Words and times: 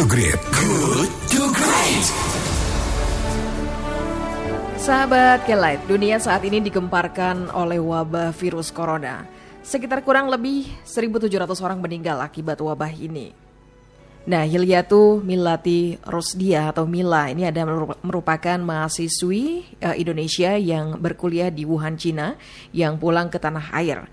to 0.00 0.08
Great. 0.08 0.40
Good 0.56 1.12
to 1.28 1.42
Great. 1.52 2.06
Sahabat 4.80 5.44
Kelight, 5.44 5.84
dunia 5.84 6.16
saat 6.16 6.40
ini 6.40 6.56
digemparkan 6.64 7.52
oleh 7.52 7.76
wabah 7.76 8.32
virus 8.32 8.72
corona. 8.72 9.28
Sekitar 9.60 10.00
kurang 10.00 10.32
lebih 10.32 10.64
1.700 10.88 11.52
orang 11.60 11.84
meninggal 11.84 12.16
akibat 12.24 12.56
wabah 12.64 12.88
ini. 12.96 13.36
Nah, 14.24 14.48
Hilyatu 14.48 15.20
Milati 15.20 16.00
Rosdia 16.08 16.72
atau 16.72 16.88
Mila 16.88 17.28
ini 17.28 17.44
ada 17.44 17.68
merupakan 18.00 18.56
mahasiswi 18.56 19.68
uh, 19.84 19.92
Indonesia 20.00 20.56
yang 20.56 20.96
berkuliah 20.96 21.52
di 21.52 21.68
Wuhan, 21.68 22.00
Cina 22.00 22.40
yang 22.72 22.96
pulang 22.96 23.28
ke 23.28 23.36
tanah 23.36 23.68
air. 23.76 24.08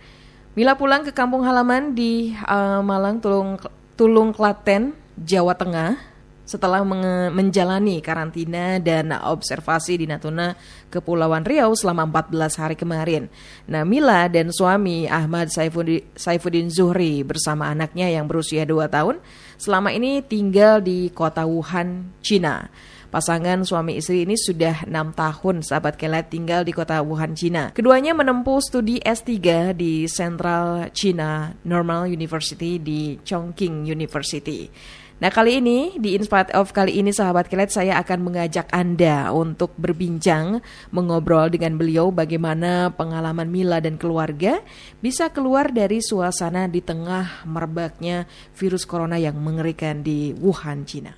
Mila 0.51 0.75
pulang 0.75 1.07
ke 1.07 1.15
kampung 1.15 1.47
halaman 1.47 1.95
di 1.95 2.35
uh, 2.43 2.83
Malang 2.83 3.23
Tulung 3.23 3.55
Tulung 3.95 4.35
Klaten, 4.35 5.06
Jawa 5.17 5.57
Tengah 5.57 6.17
setelah 6.47 6.79
menjalani 7.27 7.99
karantina 7.99 8.79
dan 8.79 9.11
observasi 9.11 9.99
di 9.99 10.07
Natuna, 10.07 10.55
Kepulauan 10.87 11.43
Riau 11.43 11.75
selama 11.75 12.07
14 12.07 12.55
hari 12.55 12.79
kemarin. 12.79 13.27
Nah, 13.67 13.83
Mila 13.83 14.31
dan 14.31 14.55
suami 14.55 15.11
Ahmad 15.11 15.51
Saifuddin, 15.51 16.71
Zuhri 16.71 17.27
bersama 17.27 17.67
anaknya 17.67 18.07
yang 18.07 18.31
berusia 18.31 18.63
2 18.63 18.87
tahun 18.87 19.19
selama 19.59 19.91
ini 19.91 20.23
tinggal 20.23 20.79
di 20.79 21.11
kota 21.11 21.43
Wuhan, 21.43 22.15
Cina. 22.23 22.71
Pasangan 23.11 23.63
suami 23.67 23.99
istri 23.99 24.23
ini 24.23 24.35
sudah 24.35 24.87
enam 24.87 25.11
tahun 25.11 25.63
sahabat 25.63 25.99
kelet 25.99 26.31
tinggal 26.31 26.63
di 26.63 26.71
kota 26.71 27.03
Wuhan, 27.03 27.35
Cina. 27.35 27.75
Keduanya 27.75 28.15
menempuh 28.15 28.63
studi 28.63 29.03
S3 29.03 29.31
di 29.75 30.07
Central 30.07 30.95
China 30.95 31.51
Normal 31.67 32.07
University 32.07 32.79
di 32.79 33.19
Chongqing 33.19 33.83
University. 33.83 34.71
Nah 35.17 35.33
kali 35.33 35.57
ini 35.57 35.97
di 35.97 36.13
Inspired 36.13 36.53
of 36.53 36.69
kali 36.69 37.01
ini 37.01 37.09
sahabat 37.09 37.49
kelet 37.49 37.73
saya 37.73 37.97
akan 37.97 38.21
mengajak 38.21 38.69
Anda 38.69 39.33
untuk 39.33 39.73
berbincang 39.73 40.61
mengobrol 40.93 41.49
dengan 41.49 41.73
beliau 41.73 42.13
bagaimana 42.13 42.93
pengalaman 42.93 43.49
Mila 43.49 43.81
dan 43.81 43.97
keluarga 43.97 44.61
bisa 45.01 45.33
keluar 45.33 45.73
dari 45.73 46.05
suasana 46.05 46.69
di 46.69 46.85
tengah 46.85 47.49
merebaknya 47.49 48.29
virus 48.53 48.85
corona 48.85 49.17
yang 49.17 49.41
mengerikan 49.41 50.05
di 50.05 50.37
Wuhan, 50.37 50.85
Cina. 50.85 51.17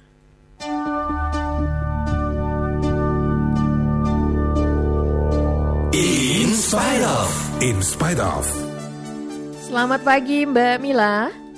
In 5.91 6.55
spite 6.55 7.03
of. 7.03 7.29
In 7.59 7.77
spite 7.83 8.21
of. 8.23 8.47
Selamat 9.67 10.07
pagi 10.07 10.47
Mbak 10.47 10.79
Mila. 10.79 11.48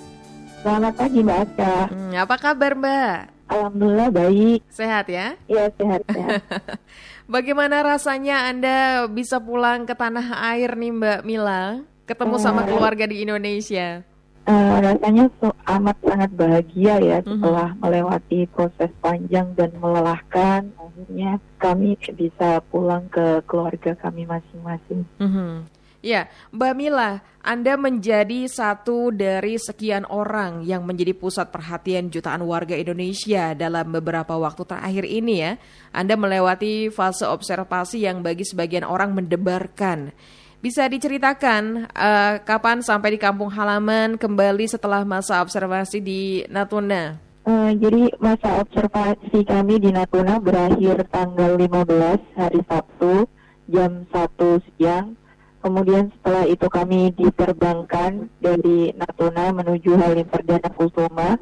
Selamat 0.62 0.94
pagi 0.94 1.26
Mbak 1.26 1.40
Aska. 1.42 1.74
Hmm, 1.90 2.14
apa 2.14 2.36
kabar 2.38 2.78
Mbak? 2.78 3.18
Alhamdulillah 3.50 4.14
baik. 4.14 4.62
Sehat 4.70 5.10
ya? 5.10 5.34
Iya 5.50 5.74
sehat 5.74 6.06
ya. 6.14 6.38
Bagaimana 7.34 7.82
rasanya 7.82 8.46
Anda 8.46 9.10
bisa 9.10 9.42
pulang 9.42 9.90
ke 9.90 9.98
tanah 9.98 10.38
air 10.54 10.78
nih 10.78 10.94
Mbak 10.94 11.20
Mila? 11.26 11.82
Ketemu 12.06 12.38
uh, 12.38 12.42
sama 12.46 12.62
keluarga 12.70 13.10
di 13.10 13.26
Indonesia? 13.26 14.06
Uh, 14.46 14.78
rasanya 14.86 15.34
so, 15.42 15.50
amat 15.66 15.98
sangat 16.06 16.30
bahagia 16.38 16.94
ya 17.02 17.18
mhm. 17.26 17.42
setelah 17.42 17.70
uh 17.74 17.74
-huh. 17.74 17.82
melewati 17.82 18.40
proses 18.54 18.94
panjang 19.02 19.58
dan 19.58 19.74
melelahkan. 19.82 20.70
Akhirnya 20.78 21.42
kami 21.58 21.98
bisa 22.14 22.62
pulang 22.70 23.10
ke 23.10 23.42
keluarga 23.50 23.98
kami 23.98 24.30
masing-masing. 24.30 25.10
Uh 25.18 25.26
mhm. 25.26 25.34
-huh. 25.34 25.81
Ya, 26.02 26.34
Mbak 26.50 26.74
Mila, 26.82 27.22
Anda 27.46 27.78
menjadi 27.78 28.50
satu 28.50 29.14
dari 29.14 29.62
sekian 29.62 30.10
orang 30.10 30.66
yang 30.66 30.82
menjadi 30.82 31.14
pusat 31.14 31.54
perhatian 31.54 32.10
jutaan 32.10 32.42
warga 32.42 32.74
Indonesia 32.74 33.54
dalam 33.54 33.94
beberapa 33.94 34.34
waktu 34.34 34.66
terakhir 34.66 35.06
ini 35.06 35.46
ya. 35.46 35.52
Anda 35.94 36.18
melewati 36.18 36.90
fase 36.90 37.30
observasi 37.30 38.02
yang 38.02 38.26
bagi 38.26 38.42
sebagian 38.42 38.82
orang 38.82 39.14
mendebarkan. 39.14 40.10
Bisa 40.58 40.90
diceritakan 40.90 41.94
uh, 41.94 42.42
kapan 42.50 42.82
sampai 42.82 43.18
di 43.18 43.20
kampung 43.22 43.54
halaman 43.54 44.18
kembali 44.18 44.66
setelah 44.66 45.06
masa 45.06 45.38
observasi 45.46 46.02
di 46.02 46.46
Natuna? 46.50 47.18
Uh, 47.46 47.74
jadi 47.78 48.10
masa 48.18 48.62
observasi 48.62 49.46
kami 49.46 49.78
di 49.78 49.94
Natuna 49.94 50.42
berakhir 50.42 51.06
tanggal 51.14 51.58
15 51.62 52.42
hari 52.42 52.62
Sabtu 52.66 53.30
jam 53.70 54.06
1 54.10 54.78
siang 54.78 55.18
Kemudian 55.62 56.10
setelah 56.18 56.50
itu 56.50 56.68
kami 56.68 57.14
diterbangkan 57.14 58.28
dari 58.42 58.98
Natuna 58.98 59.54
menuju 59.54 59.94
Halim 59.94 60.26
Perdana 60.26 60.70
Kusuma. 60.74 61.38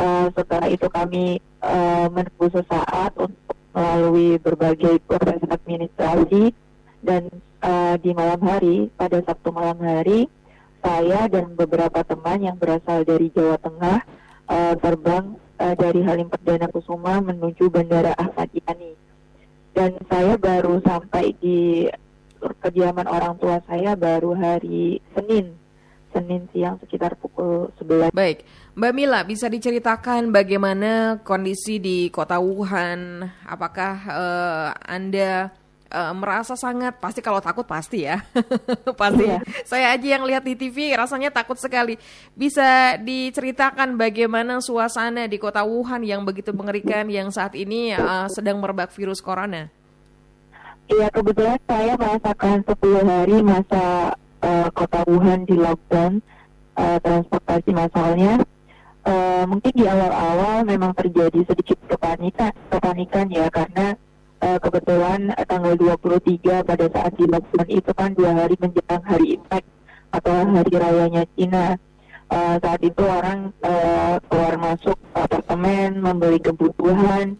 Uh, 0.00 0.32
setelah 0.32 0.72
itu 0.72 0.88
kami 0.88 1.44
uh, 1.60 2.08
menempuh 2.08 2.48
sesaat 2.48 3.12
untuk 3.20 3.52
melalui 3.76 4.40
berbagai 4.40 4.96
proses 5.04 5.44
administrasi 5.44 6.56
dan 7.04 7.28
uh, 7.60 8.00
di 8.00 8.16
malam 8.16 8.40
hari 8.40 8.88
pada 8.96 9.20
Sabtu 9.22 9.52
malam 9.52 9.76
hari 9.78 10.26
saya 10.80 11.28
dan 11.28 11.52
beberapa 11.52 12.00
teman 12.00 12.40
yang 12.40 12.56
berasal 12.56 13.04
dari 13.04 13.28
Jawa 13.30 13.60
Tengah 13.60 13.98
uh, 14.48 14.74
terbang 14.80 15.36
uh, 15.60 15.74
dari 15.76 16.00
Halim 16.00 16.32
Perdana 16.32 16.66
Kusuma 16.72 17.20
menuju 17.20 17.68
Bandara 17.68 18.16
Ahmad 18.16 18.48
Yani 18.56 18.96
dan 19.76 19.94
saya 20.10 20.34
baru 20.34 20.82
sampai 20.82 21.36
di 21.38 21.86
kediaman 22.60 23.06
orang 23.06 23.36
tua 23.36 23.60
saya 23.68 23.94
baru 23.94 24.32
hari 24.36 25.00
Senin. 25.16 25.56
Senin 26.10 26.50
siang 26.50 26.74
sekitar 26.82 27.14
pukul 27.14 27.70
11. 27.78 28.10
Baik, 28.10 28.42
Mbak 28.74 28.92
Mila 28.98 29.22
bisa 29.22 29.46
diceritakan 29.46 30.34
bagaimana 30.34 31.22
kondisi 31.22 31.78
di 31.78 32.10
kota 32.10 32.42
Wuhan? 32.42 33.22
Apakah 33.46 33.94
uh, 34.10 34.68
Anda 34.90 35.54
uh, 35.90 36.14
merasa 36.14 36.54
sangat 36.54 36.96
pasti 37.02 37.20
kalau 37.20 37.42
takut 37.42 37.66
pasti 37.66 38.06
ya 38.06 38.22
pasti 39.00 39.24
ya. 39.26 39.38
saya 39.66 39.94
aja 39.94 40.06
yang 40.18 40.24
lihat 40.24 40.46
di 40.46 40.54
TV 40.54 40.94
rasanya 40.94 41.34
takut 41.34 41.58
sekali 41.58 41.98
bisa 42.32 42.96
diceritakan 42.98 43.98
bagaimana 43.98 44.62
suasana 44.62 45.26
di 45.26 45.36
kota 45.36 45.66
Wuhan 45.66 46.06
yang 46.06 46.22
begitu 46.22 46.54
mengerikan 46.54 47.10
yang 47.10 47.28
saat 47.34 47.58
ini 47.58 47.92
uh, 47.94 48.30
sedang 48.30 48.62
merebak 48.62 48.94
virus 48.94 49.18
corona 49.20 49.68
Iya 50.90 51.06
kebetulan 51.14 51.54
saya 51.70 51.94
merasakan 51.94 52.66
10 52.66 53.06
hari 53.06 53.36
masa 53.46 54.10
uh, 54.42 54.66
kota 54.74 55.06
Wuhan 55.06 55.46
di 55.46 55.54
lockdown 55.54 56.18
uh, 56.74 56.98
transportasi 56.98 57.70
masalnya. 57.70 58.42
Uh, 59.06 59.46
mungkin 59.46 59.70
di 59.70 59.86
awal-awal 59.86 60.66
memang 60.66 60.90
terjadi 60.98 61.46
sedikit 61.46 61.78
kepanikan, 61.86 62.50
kepanikan 62.74 63.30
ya 63.30 63.46
karena 63.54 63.94
uh, 64.42 64.58
kebetulan 64.58 65.30
uh, 65.30 65.46
tanggal 65.46 65.78
23 65.78 66.66
pada 66.66 66.86
saat 66.90 67.12
di 67.14 67.24
lockdown 67.30 67.68
itu 67.70 67.90
kan 67.94 68.10
dua 68.18 68.34
hari 68.34 68.58
menjelang 68.58 69.04
hari 69.06 69.38
Imlek 69.38 69.64
atau 70.10 70.34
hari 70.42 70.74
rayanya 70.74 71.22
Cina. 71.38 71.78
Uh, 72.34 72.58
saat 72.58 72.82
itu 72.82 73.02
orang 73.06 73.54
uh, 73.62 74.18
keluar 74.26 74.58
masuk 74.58 74.98
apartemen 75.14 76.02
membeli 76.02 76.42
kebutuhan 76.42 77.38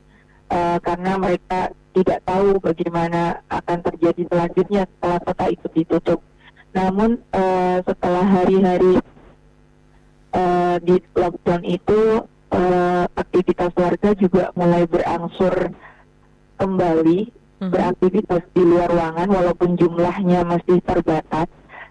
uh, 0.54 0.78
karena 0.82 1.18
mereka 1.18 1.74
tidak 1.94 2.22
tahu 2.22 2.58
bagaimana 2.62 3.42
akan 3.50 3.78
terjadi 3.82 4.22
selanjutnya 4.30 4.82
setelah 4.86 5.20
kota 5.22 5.46
itu 5.50 5.66
ditutup. 5.74 6.20
Namun 6.70 7.18
uh, 7.34 7.82
setelah 7.82 8.24
hari-hari 8.24 9.02
uh, 10.34 10.76
di 10.78 11.02
lockdown 11.18 11.62
itu 11.66 12.00
uh, 12.54 13.04
aktivitas 13.18 13.74
warga 13.74 14.10
juga 14.14 14.54
mulai 14.54 14.86
berangsur 14.86 15.74
kembali 16.62 17.20
hmm. 17.64 17.70
beraktivitas 17.72 18.42
di 18.54 18.62
luar 18.62 18.88
ruangan 18.90 19.28
walaupun 19.30 19.74
jumlahnya 19.74 20.46
masih 20.46 20.78
terbatas. 20.86 21.50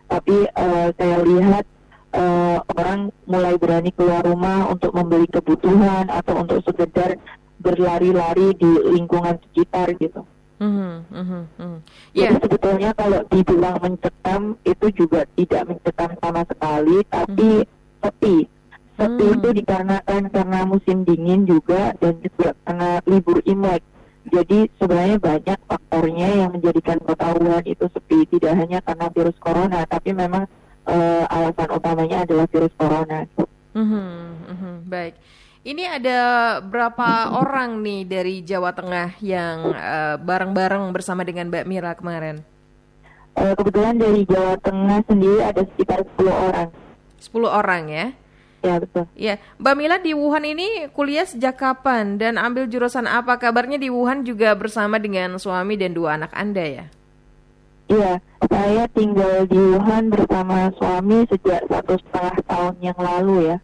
Tapi 0.10 0.48
uh, 0.58 0.90
saya 0.98 1.18
lihat 1.22 1.66
uh, 2.16 2.58
orang 2.78 3.14
mulai 3.30 3.56
berani 3.60 3.92
keluar 3.94 4.26
rumah 4.26 4.70
untuk 4.70 4.96
membeli 4.96 5.30
kebutuhan 5.30 6.10
atau 6.10 6.42
untuk 6.42 6.64
sekedar 6.66 7.18
berlari-lari 7.60 8.56
di 8.56 8.72
lingkungan 8.96 9.36
sekitar 9.50 9.94
gitu. 10.00 10.24
Mm-hmm, 10.60 10.94
mm-hmm. 11.08 11.76
Yeah. 12.12 12.36
Jadi 12.36 12.36
sebetulnya 12.44 12.92
kalau 12.92 13.24
dibilang 13.32 13.80
mencekam 13.80 14.42
itu 14.68 14.88
juga 14.92 15.24
tidak 15.40 15.72
mencekam 15.72 16.12
sama 16.20 16.42
sekali, 16.44 16.98
tapi 17.08 17.50
mm-hmm. 17.64 18.00
sepi. 18.04 18.38
Sepi 19.00 19.24
mm-hmm. 19.24 19.38
itu 19.40 19.50
dikarenakan 19.64 20.22
karena 20.28 20.60
musim 20.68 21.08
dingin 21.08 21.48
juga 21.48 21.96
dan 22.04 22.20
juga 22.20 22.52
karena 22.68 23.00
libur 23.08 23.40
Imlek. 23.48 23.84
Jadi 24.30 24.68
sebenarnya 24.76 25.18
banyak 25.18 25.60
faktornya 25.64 26.30
yang 26.44 26.52
menjadikan 26.52 27.00
kota 27.08 27.32
Wuhan 27.40 27.64
itu 27.64 27.88
sepi. 27.88 28.28
Tidak 28.28 28.52
hanya 28.52 28.84
karena 28.84 29.08
virus 29.16 29.40
corona, 29.40 29.88
tapi 29.88 30.12
memang 30.12 30.44
uh, 30.84 31.24
alasan 31.32 31.72
utamanya 31.72 32.28
adalah 32.28 32.46
virus 32.52 32.76
corona. 32.76 33.24
Mm-hmm, 33.72 34.12
mm-hmm. 34.52 34.74
Baik. 34.92 35.16
Ini 35.70 35.86
ada 35.86 36.20
berapa 36.66 37.38
orang 37.38 37.86
nih 37.86 38.02
dari 38.02 38.42
Jawa 38.42 38.74
Tengah 38.74 39.22
yang 39.22 39.70
uh, 39.70 40.18
bareng-bareng 40.18 40.90
bersama 40.90 41.22
dengan 41.22 41.54
Mbak 41.54 41.66
Mira 41.70 41.94
kemarin? 41.94 42.42
Uh, 43.38 43.54
kebetulan 43.54 44.02
dari 44.02 44.26
Jawa 44.26 44.58
Tengah 44.66 45.06
sendiri 45.06 45.46
ada 45.46 45.62
sekitar 45.62 46.02
10 46.18 46.26
orang. 46.26 46.70
10 47.22 47.46
orang 47.46 47.84
ya? 47.86 48.06
Ya 48.66 48.76
betul. 48.82 49.06
Ya, 49.14 49.38
Mbak 49.62 49.76
Mila 49.78 49.98
di 50.02 50.18
Wuhan 50.18 50.42
ini 50.50 50.90
kuliah 50.90 51.30
sejak 51.30 51.62
kapan 51.62 52.18
dan 52.18 52.42
ambil 52.42 52.66
jurusan 52.66 53.06
apa? 53.06 53.38
Kabarnya 53.38 53.78
di 53.78 53.94
Wuhan 53.94 54.26
juga 54.26 54.58
bersama 54.58 54.98
dengan 54.98 55.38
suami 55.38 55.78
dan 55.78 55.94
dua 55.94 56.18
anak 56.18 56.34
Anda 56.34 56.66
ya? 56.66 56.86
Iya, 57.94 58.18
saya 58.50 58.90
tinggal 58.90 59.46
di 59.46 59.62
Wuhan 59.78 60.10
bersama 60.10 60.74
suami 60.82 61.30
sejak 61.30 61.62
satu 61.70 61.94
setengah 61.94 62.38
tahun 62.50 62.76
yang 62.82 62.98
lalu 62.98 63.54
ya. 63.54 63.58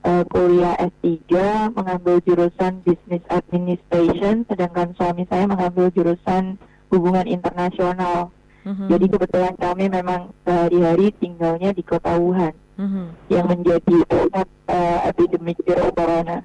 Uh, 0.00 0.24
kuliah 0.32 0.80
S3 0.80 1.28
mengambil 1.76 2.24
jurusan 2.24 2.80
Business 2.88 3.20
Administration, 3.28 4.48
sedangkan 4.48 4.96
suami 4.96 5.28
saya 5.28 5.44
mengambil 5.44 5.92
jurusan 5.92 6.56
Hubungan 6.88 7.28
Internasional. 7.28 8.32
Mm-hmm. 8.64 8.88
Jadi 8.88 9.06
kebetulan 9.12 9.54
kami 9.60 9.84
memang 9.92 10.32
sehari-hari 10.44 11.12
tinggalnya 11.20 11.76
di 11.76 11.84
kota 11.84 12.16
Wuhan 12.16 12.56
mm-hmm. 12.80 13.06
yang 13.28 13.44
menjadi 13.44 13.96
pusat 14.08 14.48
uh, 14.72 14.98
epidemi 15.04 15.52
virus 15.60 15.92
corona. 15.92 16.38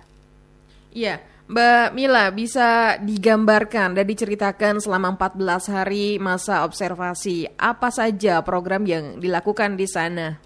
Iya, 0.96 1.20
Mbak 1.46 1.88
Mila 1.94 2.34
bisa 2.34 2.98
digambarkan 3.04 3.94
dan 3.94 4.06
diceritakan 4.10 4.82
selama 4.82 5.14
14 5.14 5.76
hari 5.76 6.18
masa 6.18 6.66
observasi 6.66 7.46
apa 7.60 7.94
saja 7.94 8.42
program 8.42 8.82
yang 8.90 9.22
dilakukan 9.22 9.78
di 9.78 9.86
sana? 9.86 10.42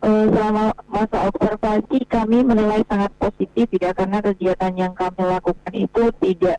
Uh, 0.00 0.24
selama 0.32 0.72
masa 0.88 1.28
observasi 1.28 2.08
kami 2.08 2.40
menilai 2.40 2.80
sangat 2.88 3.12
positif 3.20 3.68
ya 3.76 3.92
karena 3.92 4.24
kegiatan 4.24 4.72
yang 4.72 4.96
kami 4.96 5.28
lakukan 5.28 5.74
itu 5.76 6.08
tidak 6.24 6.56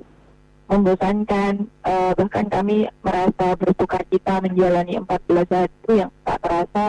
membosankan 0.70 1.66
uh, 1.82 2.14
bahkan 2.14 2.46
kami 2.48 2.86
merasa 3.02 3.58
bersuka 3.58 3.98
cita 4.14 4.46
menjalani 4.46 5.02
14 5.02 5.58
hari 5.58 5.94
yang 6.06 6.14
tak 6.22 6.38
terasa 6.38 6.86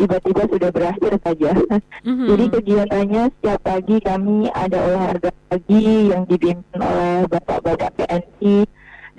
tiba-tiba 0.00 0.42
sudah 0.48 0.70
berakhir 0.72 1.12
saja. 1.20 1.50
Mm-hmm. 2.00 2.26
Jadi 2.32 2.44
kegiatannya 2.56 3.22
setiap 3.36 3.60
pagi 3.60 3.96
kami 4.00 4.48
ada 4.50 4.78
olahraga 4.80 5.30
pagi 5.52 6.08
yang 6.08 6.24
dipimpin 6.24 6.80
oleh 6.80 7.28
bapak-bapak 7.28 7.92
TNI 8.00 8.64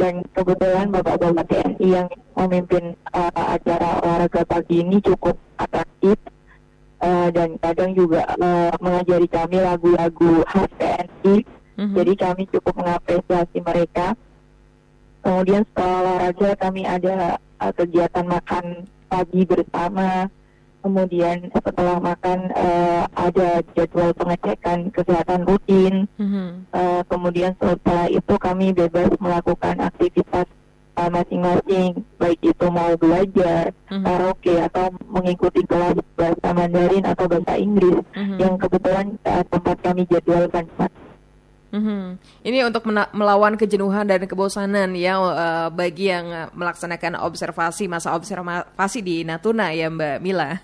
dan 0.01 0.25
kebetulan 0.33 0.89
bapak-bapak 0.89 1.45
TNI 1.47 1.87
yang 1.87 2.07
memimpin 2.33 2.97
uh, 3.13 3.45
acara 3.53 4.01
olahraga 4.01 4.41
pagi 4.49 4.81
ini 4.81 4.97
cukup 5.05 5.37
atraktif 5.61 6.17
uh, 7.01 7.27
dan 7.33 7.57
kadang 7.59 7.91
juga 7.97 8.23
uh, 8.37 8.71
mengajari 8.79 9.27
kami 9.27 9.57
lagu-lagu 9.59 10.45
khas 10.47 10.69
TNI 10.77 11.61
hmm 11.81 11.95
Jadi 11.97 12.13
kami 12.13 12.43
cukup 12.53 12.77
mengapresiasi 12.77 13.57
mereka. 13.63 14.13
Kemudian 15.21 15.65
setelah 15.69 15.97
olahraga 16.01 16.49
kami 16.57 16.81
ada 16.85 17.41
uh, 17.61 17.73
kegiatan 17.73 18.25
makan 18.25 18.85
pagi 19.09 19.41
bersama. 19.49 20.29
Kemudian 20.81 21.53
setelah 21.53 22.01
makan 22.01 22.49
uh, 22.57 23.05
ada 23.13 23.61
jadwal 23.77 24.13
pengecekan 24.17 24.89
kesehatan 24.89 25.45
rutin. 25.45 26.09
Mm-hmm. 26.17 26.47
Uh, 26.73 27.01
kemudian 27.05 27.53
setelah 27.57 28.09
itu 28.09 28.33
kami 28.41 28.73
bebas 28.73 29.13
melakukan 29.21 29.77
aktivitas 29.77 30.49
masing-masing, 31.09 32.03
baik 32.19 32.39
itu 32.43 32.65
mau 32.69 32.93
belajar, 32.99 33.73
mm-hmm. 33.89 34.03
karaoke 34.05 34.55
atau 34.59 34.85
mengikuti 35.07 35.65
kelas 35.65 35.97
bahasa 36.13 36.47
Mandarin 36.53 37.05
atau 37.07 37.25
bahasa 37.25 37.53
Inggris 37.57 38.03
mm-hmm. 38.13 38.37
yang 38.37 38.53
kebetulan 38.59 39.07
uh, 39.25 39.43
tempat 39.47 39.77
kami 39.81 40.03
jadwalkan. 40.05 40.67
Mm-hmm. 41.71 42.03
Ini 42.43 42.67
untuk 42.67 42.83
melawan 42.91 43.55
kejenuhan 43.55 44.03
dan 44.03 44.27
kebosanan 44.27 44.91
ya 44.91 45.15
uh, 45.15 45.67
bagi 45.71 46.11
yang 46.11 46.51
melaksanakan 46.51 47.15
observasi 47.23 47.87
masa 47.87 48.11
observasi 48.11 48.99
di 48.99 49.23
Natuna 49.23 49.71
ya 49.71 49.87
Mbak 49.87 50.17
Mila. 50.19 50.51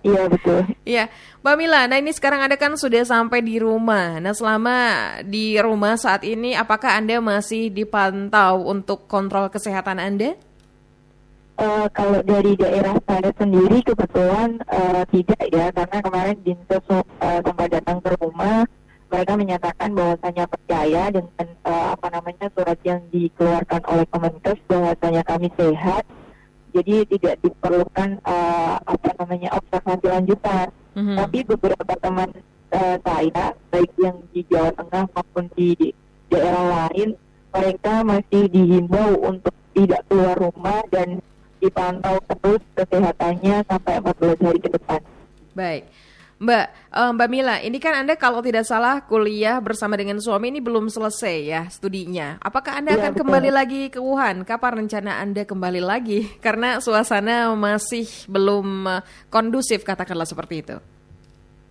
Iya 0.00 0.26
betul. 0.26 0.64
Iya 0.82 1.12
Mbak 1.44 1.56
Mila. 1.60 1.86
Nah 1.86 2.02
ini 2.02 2.10
sekarang 2.10 2.42
Anda 2.42 2.58
kan 2.58 2.74
sudah 2.74 3.06
sampai 3.06 3.46
di 3.46 3.62
rumah. 3.62 4.18
Nah 4.18 4.34
selama 4.34 4.76
di 5.22 5.54
rumah 5.60 5.94
saat 5.94 6.26
ini 6.26 6.58
apakah 6.58 6.98
Anda 6.98 7.22
masih 7.22 7.70
dipantau 7.70 8.66
untuk 8.66 9.06
kontrol 9.06 9.52
kesehatan 9.52 10.02
Anda? 10.02 10.34
Uh, 11.60 11.84
kalau 11.92 12.24
dari 12.24 12.56
daerah 12.56 12.96
saya 13.04 13.30
sendiri 13.36 13.84
kebetulan 13.84 14.64
uh, 14.72 15.04
tidak 15.12 15.44
ya 15.52 15.68
karena 15.68 15.98
kemarin 16.00 16.36
Dinkes 16.40 16.86
uh, 16.88 17.04
sempat 17.44 17.68
datang 17.68 18.00
ke 18.00 18.16
rumah 18.16 18.64
mereka 19.10 19.32
menyatakan 19.34 19.90
bahwasanya 19.92 20.44
percaya 20.46 21.02
dengan 21.10 21.46
uh, 21.66 21.98
apa 21.98 22.06
namanya 22.14 22.46
surat 22.54 22.78
yang 22.86 23.02
dikeluarkan 23.10 23.82
oleh 23.90 24.06
Kemenkes 24.06 24.60
bahwasanya 24.70 25.22
kami 25.26 25.50
sehat 25.58 26.06
jadi 26.70 27.02
tidak 27.10 27.34
diperlukan 27.42 28.22
uh, 28.22 28.78
apa 28.78 29.10
namanya 29.18 29.58
observasi 29.58 30.06
lanjutan 30.06 30.70
mm-hmm. 30.94 31.16
tapi 31.18 31.38
beberapa 31.42 31.92
teman 31.98 32.30
uh, 32.70 32.96
saya 33.02 33.44
baik 33.74 33.90
yang 33.98 34.16
di 34.30 34.46
Jawa 34.46 34.70
Tengah 34.78 35.04
maupun 35.10 35.50
di 35.58 35.74
daerah 36.30 36.88
lain 36.88 37.18
mereka 37.50 38.06
masih 38.06 38.46
dihimbau 38.46 39.18
untuk 39.26 39.54
tidak 39.74 40.06
keluar 40.06 40.38
rumah 40.38 40.86
dan 40.94 41.18
dipantau 41.58 42.16
terus 42.24 42.62
kesehatannya 42.78 43.66
sampai 43.68 43.94
14 44.00 44.46
hari 44.46 44.60
ke 44.62 44.70
depan. 44.72 45.00
Baik. 45.52 45.82
Mbak, 46.40 46.66
uh, 46.96 47.12
Mbak 47.12 47.28
Mila, 47.28 47.60
ini 47.60 47.76
kan 47.76 48.00
Anda 48.00 48.16
kalau 48.16 48.40
tidak 48.40 48.64
salah 48.64 49.04
kuliah 49.04 49.60
bersama 49.60 49.92
dengan 50.00 50.16
suami 50.24 50.48
ini 50.48 50.64
belum 50.64 50.88
selesai 50.88 51.36
ya 51.44 51.68
studinya. 51.68 52.40
Apakah 52.40 52.80
Anda 52.80 52.96
ya, 52.96 53.04
akan 53.04 53.12
betul. 53.12 53.20
kembali 53.28 53.50
lagi 53.52 53.82
ke 53.92 54.00
Wuhan? 54.00 54.48
Kapan 54.48 54.80
rencana 54.80 55.20
Anda 55.20 55.44
kembali 55.44 55.84
lagi? 55.84 56.24
Karena 56.44 56.80
suasana 56.80 57.52
masih 57.52 58.08
belum 58.24 58.88
uh, 58.88 59.04
kondusif 59.28 59.84
katakanlah 59.84 60.24
seperti 60.24 60.64
itu. 60.64 60.76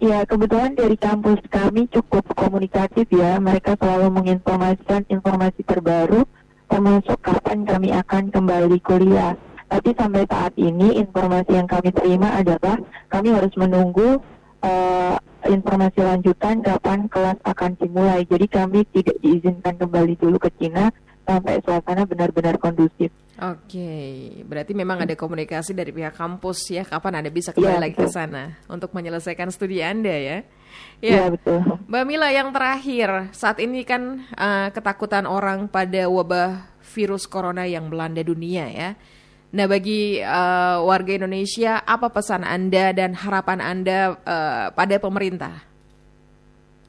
Ya, 0.05 0.21
kebetulan 0.29 0.77
dari 0.77 0.93
kampus 1.01 1.41
kami 1.49 1.89
cukup 1.89 2.29
komunikatif 2.37 3.09
ya. 3.09 3.41
Mereka 3.41 3.73
selalu 3.73 4.21
menginformasikan 4.21 5.01
informasi 5.09 5.65
terbaru 5.65 6.29
termasuk 6.69 7.17
kapan 7.25 7.65
kami 7.65 7.89
akan 7.89 8.29
kembali 8.29 8.77
kuliah. 8.85 9.33
Tapi 9.65 9.97
sampai 9.97 10.29
saat 10.29 10.53
ini 10.61 11.01
informasi 11.01 11.57
yang 11.57 11.65
kami 11.65 11.89
terima 11.89 12.37
adalah 12.37 12.77
kami 13.09 13.33
harus 13.33 13.53
menunggu 13.57 14.21
uh, 14.63 15.17
informasi 15.47 15.99
lanjutan 16.03 16.61
kapan 16.61 17.07
kelas 17.07 17.39
akan 17.43 17.71
dimulai. 17.79 18.23
Jadi 18.27 18.45
kami 18.47 18.85
tidak 18.93 19.17
diizinkan 19.23 19.75
kembali 19.79 20.13
dulu 20.19 20.37
ke 20.37 20.49
Cina 20.59 20.91
sampai 21.29 21.61
suasana 21.61 22.03
benar-benar 22.09 22.57
kondusif. 22.57 23.13
Oke, 23.39 24.35
berarti 24.43 24.75
memang 24.75 24.99
ada 24.99 25.15
komunikasi 25.15 25.71
dari 25.71 25.95
pihak 25.95 26.11
kampus 26.11 26.75
ya, 26.75 26.83
kapan 26.83 27.23
Anda 27.23 27.31
bisa 27.31 27.55
kembali 27.55 27.79
ya, 27.79 27.83
lagi 27.87 27.95
ke 27.95 28.11
sana 28.11 28.59
untuk 28.67 28.91
menyelesaikan 28.91 29.47
studi 29.47 29.79
Anda 29.79 30.11
ya? 30.11 30.37
Ya, 30.99 31.23
ya 31.23 31.23
betul. 31.31 31.63
Mbak 31.87 32.03
Mila 32.03 32.35
yang 32.35 32.51
terakhir, 32.51 33.31
saat 33.31 33.63
ini 33.63 33.87
kan 33.87 34.27
uh, 34.35 34.67
ketakutan 34.75 35.23
orang 35.23 35.71
pada 35.71 36.11
wabah 36.11 36.67
virus 36.83 37.31
corona 37.31 37.63
yang 37.63 37.87
melanda 37.87 38.19
dunia 38.19 38.67
ya. 38.67 38.89
Nah, 39.49 39.65
bagi 39.65 40.21
uh, 40.21 40.85
warga 40.85 41.17
Indonesia, 41.17 41.81
apa 41.81 42.13
pesan 42.13 42.45
Anda 42.45 42.93
dan 42.93 43.17
harapan 43.17 43.57
Anda 43.57 44.13
uh, 44.21 44.69
pada 44.77 45.01
pemerintah? 45.01 45.65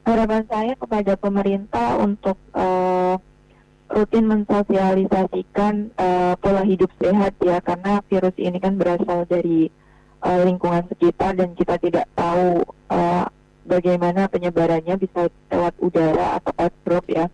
Harapan 0.05 0.45
saya 0.45 0.77
kepada 0.77 1.17
pemerintah 1.17 1.97
untuk 1.97 2.37
uh, 2.53 3.17
rutin 3.89 4.29
mensosialisasikan 4.29 5.89
uh, 5.97 6.37
pola 6.37 6.61
hidup 6.61 6.93
sehat 7.01 7.33
ya, 7.41 7.57
karena 7.65 7.97
virus 8.05 8.37
ini 8.37 8.61
kan 8.61 8.77
berasal 8.77 9.25
dari 9.25 9.73
uh, 10.21 10.45
lingkungan 10.45 10.85
sekitar 10.93 11.33
dan 11.33 11.57
kita 11.57 11.81
tidak 11.81 12.05
tahu 12.13 12.61
uh, 12.93 13.25
bagaimana 13.65 14.29
penyebarannya 14.29 15.01
bisa 15.01 15.33
lewat 15.49 15.73
udara 15.81 16.37
atau 16.37 16.53
airdrop 16.61 17.05
ya. 17.09 17.25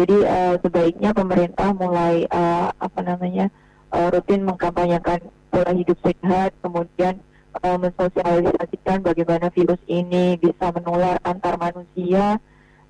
Jadi 0.00 0.16
uh, 0.24 0.56
sebaiknya 0.64 1.12
pemerintah 1.12 1.76
mulai 1.76 2.24
uh, 2.32 2.72
apa 2.72 3.00
namanya 3.04 3.52
uh, 3.92 4.08
rutin 4.10 4.42
mengkampanyekan 4.42 5.20
pola 5.52 5.72
hidup 5.76 5.96
sehat, 6.00 6.56
kemudian 6.64 7.20
uh, 7.60 7.76
mensosialisasikan 7.76 9.04
bagaimana 9.04 9.52
virus 9.52 9.80
ini 9.86 10.40
bisa 10.40 10.72
menular 10.72 11.20
antar 11.22 11.60
manusia. 11.60 12.40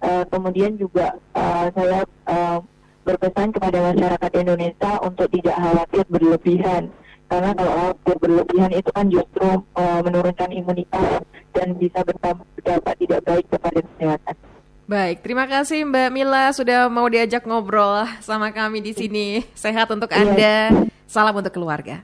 Uh, 0.02 0.26
kemudian 0.34 0.74
juga 0.78 1.14
uh, 1.38 1.70
saya 1.70 2.02
uh, 2.26 2.58
berpesan 3.06 3.54
kepada 3.54 3.94
masyarakat 3.94 4.32
Indonesia 4.34 4.98
untuk 5.02 5.30
tidak 5.30 5.54
khawatir 5.58 6.02
berlebihan 6.10 6.90
karena 7.32 7.50
kalau 7.56 7.72
khawatir 7.72 8.16
berlebihan 8.20 8.72
itu 8.76 8.90
kan 8.92 9.06
justru 9.08 9.48
uh, 9.72 10.00
menurunkan 10.04 10.52
imunitas 10.52 11.24
dan 11.56 11.68
bisa 11.80 12.04
berdampak 12.04 12.94
tidak 13.00 13.20
baik 13.24 13.46
kepada 13.48 13.78
kesehatan. 13.80 14.36
Baik, 14.82 15.22
terima 15.22 15.46
kasih 15.46 15.86
Mbak 15.86 16.10
Mila 16.10 16.50
sudah 16.50 16.90
mau 16.90 17.06
diajak 17.06 17.46
ngobrol 17.46 18.02
sama 18.18 18.50
kami 18.50 18.82
di 18.82 18.92
sini. 18.92 19.46
Sehat 19.54 19.86
untuk 19.94 20.10
iya. 20.10 20.18
Anda. 20.26 20.56
Salam 21.06 21.38
untuk 21.38 21.54
keluarga. 21.54 22.02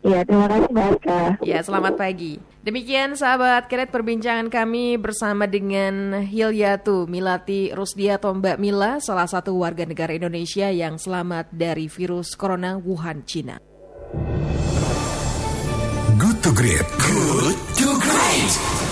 Iya, 0.00 0.24
terima 0.24 0.48
kasih 0.48 0.68
Mbak 0.72 0.86
Eka. 0.96 1.22
Ya, 1.44 1.58
selamat 1.60 1.94
pagi. 2.00 2.40
Demikian 2.60 3.16
sahabat 3.16 3.68
keret 3.68 3.92
perbincangan 3.92 4.48
kami 4.48 4.96
bersama 4.96 5.44
dengan 5.48 6.24
Hilyatu 6.24 7.08
Milati 7.08 7.72
Rusdiato 7.72 8.32
Mbak 8.32 8.56
Mila, 8.58 9.00
salah 9.00 9.28
satu 9.28 9.56
warga 9.60 9.84
negara 9.84 10.12
Indonesia 10.16 10.68
yang 10.72 10.96
selamat 10.96 11.52
dari 11.52 11.88
virus 11.88 12.32
corona 12.36 12.80
Wuhan, 12.80 13.24
Cina. 13.28 13.60
Good 16.20 16.38
to 16.44 16.50
great. 16.52 16.84
Good 17.00 17.56
to 17.80 17.88
great. 17.96 18.89